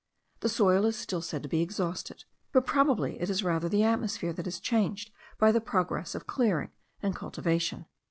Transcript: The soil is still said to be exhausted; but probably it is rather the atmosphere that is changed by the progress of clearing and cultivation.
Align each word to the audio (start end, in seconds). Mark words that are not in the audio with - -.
The 0.39 0.49
soil 0.49 0.87
is 0.87 0.95
still 0.97 1.21
said 1.21 1.43
to 1.43 1.47
be 1.49 1.61
exhausted; 1.61 2.23
but 2.51 2.65
probably 2.65 3.21
it 3.21 3.29
is 3.29 3.43
rather 3.43 3.69
the 3.69 3.83
atmosphere 3.83 4.33
that 4.33 4.47
is 4.47 4.59
changed 4.59 5.11
by 5.37 5.51
the 5.51 5.61
progress 5.61 6.15
of 6.15 6.25
clearing 6.25 6.71
and 7.03 7.15
cultivation. 7.15 7.85